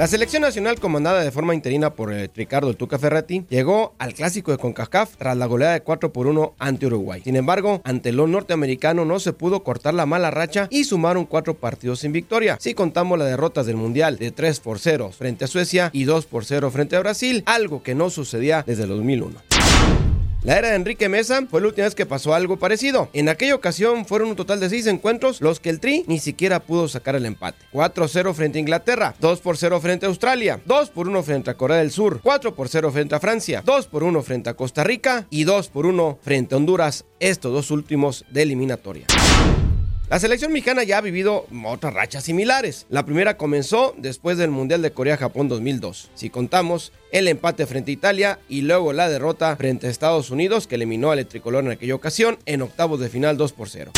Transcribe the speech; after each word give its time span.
La 0.00 0.06
selección 0.06 0.40
nacional 0.40 0.80
comandada 0.80 1.22
de 1.22 1.30
forma 1.30 1.54
interina 1.54 1.92
por 1.92 2.10
eh, 2.10 2.30
Ricardo 2.34 2.72
Tuca 2.72 2.98
Ferretti 2.98 3.44
llegó 3.50 3.94
al 3.98 4.14
clásico 4.14 4.50
de 4.50 4.56
CONCACAF 4.56 5.18
tras 5.18 5.36
la 5.36 5.44
goleada 5.44 5.74
de 5.74 5.82
4 5.82 6.10
por 6.10 6.26
1 6.26 6.54
ante 6.58 6.86
Uruguay. 6.86 7.20
Sin 7.22 7.36
embargo, 7.36 7.82
ante 7.84 8.10
los 8.10 8.26
norteamericanos 8.26 9.06
no 9.06 9.20
se 9.20 9.34
pudo 9.34 9.62
cortar 9.62 9.92
la 9.92 10.06
mala 10.06 10.30
racha 10.30 10.68
y 10.70 10.84
sumaron 10.84 11.26
cuatro 11.26 11.52
partidos 11.52 12.00
sin 12.00 12.12
victoria. 12.12 12.56
Si 12.60 12.72
contamos 12.72 13.18
las 13.18 13.28
derrotas 13.28 13.66
del 13.66 13.76
Mundial 13.76 14.16
de 14.16 14.30
3 14.30 14.60
por 14.60 14.78
0 14.78 15.10
frente 15.12 15.44
a 15.44 15.48
Suecia 15.48 15.90
y 15.92 16.04
2 16.04 16.24
por 16.24 16.46
0 16.46 16.70
frente 16.70 16.96
a 16.96 17.00
Brasil, 17.00 17.42
algo 17.44 17.82
que 17.82 17.94
no 17.94 18.08
sucedía 18.08 18.64
desde 18.66 18.84
el 18.84 18.88
2001. 18.88 19.49
La 20.42 20.56
era 20.56 20.70
de 20.70 20.76
Enrique 20.76 21.10
Mesa 21.10 21.46
fue 21.50 21.60
la 21.60 21.66
última 21.66 21.84
vez 21.84 21.94
que 21.94 22.06
pasó 22.06 22.32
algo 22.32 22.56
parecido. 22.56 23.10
En 23.12 23.28
aquella 23.28 23.54
ocasión 23.54 24.06
fueron 24.06 24.30
un 24.30 24.36
total 24.36 24.58
de 24.58 24.70
6 24.70 24.86
encuentros 24.86 25.42
los 25.42 25.60
que 25.60 25.68
el 25.68 25.80
Tri 25.80 26.04
ni 26.06 26.18
siquiera 26.18 26.60
pudo 26.60 26.88
sacar 26.88 27.14
el 27.14 27.26
empate. 27.26 27.66
4-0 27.74 28.32
frente 28.32 28.56
a 28.56 28.60
Inglaterra, 28.62 29.14
2 29.20 29.40
por 29.40 29.58
0 29.58 29.80
frente 29.82 30.06
a 30.06 30.08
Australia, 30.08 30.58
2 30.64 30.90
por 30.90 31.08
1 31.08 31.22
frente 31.24 31.50
a 31.50 31.54
Corea 31.54 31.76
del 31.76 31.90
Sur, 31.90 32.20
4 32.22 32.54
por 32.54 32.70
0 32.70 32.90
frente 32.90 33.14
a 33.14 33.20
Francia, 33.20 33.62
2 33.66 33.86
por 33.88 34.02
1 34.02 34.22
frente 34.22 34.48
a 34.48 34.54
Costa 34.54 34.82
Rica 34.82 35.26
y 35.28 35.44
2 35.44 35.68
por 35.68 35.84
1 35.84 36.18
frente 36.22 36.54
a 36.54 36.58
Honduras, 36.58 37.04
estos 37.18 37.52
dos 37.52 37.70
últimos 37.70 38.24
de 38.30 38.42
eliminatoria. 38.42 39.06
La 40.10 40.18
selección 40.18 40.52
mexicana 40.52 40.82
ya 40.82 40.98
ha 40.98 41.02
vivido 41.02 41.46
otras 41.64 41.94
rachas 41.94 42.24
similares. 42.24 42.84
La 42.88 43.06
primera 43.06 43.36
comenzó 43.36 43.94
después 43.96 44.38
del 44.38 44.50
Mundial 44.50 44.82
de 44.82 44.90
Corea-Japón 44.90 45.46
2002. 45.48 46.10
Si 46.14 46.30
contamos 46.30 46.92
el 47.12 47.28
empate 47.28 47.64
frente 47.64 47.92
a 47.92 47.94
Italia 47.94 48.38
y 48.48 48.62
luego 48.62 48.92
la 48.92 49.08
derrota 49.08 49.54
frente 49.54 49.86
a 49.86 49.90
Estados 49.90 50.30
Unidos 50.30 50.66
que 50.66 50.74
eliminó 50.74 51.12
al 51.12 51.24
tricolor 51.26 51.62
en 51.62 51.70
aquella 51.70 51.94
ocasión 51.94 52.38
en 52.44 52.62
octavos 52.62 52.98
de 52.98 53.08
final 53.08 53.36
2 53.36 53.52
por 53.52 53.68
0. 53.68 53.92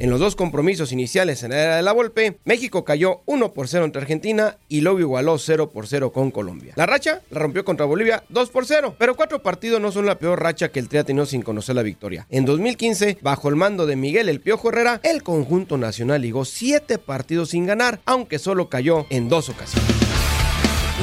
En 0.00 0.08
los 0.08 0.18
dos 0.18 0.34
compromisos 0.34 0.92
iniciales 0.92 1.42
en 1.42 1.50
la 1.50 1.62
era 1.62 1.76
de 1.76 1.82
la 1.82 1.92
Volpe, 1.92 2.38
México 2.46 2.86
cayó 2.86 3.20
1 3.26 3.52
por 3.52 3.68
0 3.68 3.84
entre 3.84 4.00
Argentina 4.00 4.56
y 4.66 4.80
luego 4.80 4.98
igualó 4.98 5.36
0 5.36 5.68
por 5.68 5.86
0 5.86 6.10
con 6.10 6.30
Colombia. 6.30 6.72
La 6.76 6.86
racha 6.86 7.20
la 7.28 7.40
rompió 7.40 7.66
contra 7.66 7.84
Bolivia 7.84 8.24
2 8.30 8.48
por 8.48 8.64
0, 8.64 8.94
pero 8.98 9.14
cuatro 9.14 9.42
partidos 9.42 9.78
no 9.78 9.92
son 9.92 10.06
la 10.06 10.18
peor 10.18 10.42
racha 10.42 10.70
que 10.70 10.80
el 10.80 10.88
Tri 10.88 11.00
ha 11.00 11.04
tenido 11.04 11.26
sin 11.26 11.42
conocer 11.42 11.76
la 11.76 11.82
victoria. 11.82 12.26
En 12.30 12.46
2015, 12.46 13.18
bajo 13.20 13.50
el 13.50 13.56
mando 13.56 13.84
de 13.84 13.96
Miguel 13.96 14.30
El 14.30 14.40
Piojo 14.40 14.70
Herrera, 14.70 15.00
el 15.02 15.22
conjunto 15.22 15.76
nacional 15.76 16.22
ligó 16.22 16.46
7 16.46 16.96
partidos 16.96 17.50
sin 17.50 17.66
ganar, 17.66 18.00
aunque 18.06 18.38
solo 18.38 18.70
cayó 18.70 19.04
en 19.10 19.28
dos 19.28 19.50
ocasiones. 19.50 19.86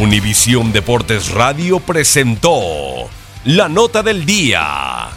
Univisión 0.02 0.74
Deportes 0.74 1.30
Radio 1.30 1.80
presentó 1.80 2.52
la 3.46 3.69
nota 3.69 4.02
del 4.02 4.25
día. 4.25 5.16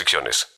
restricciones. 0.00 0.48